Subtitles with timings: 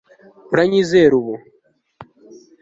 [0.53, 1.33] uranyizera ubu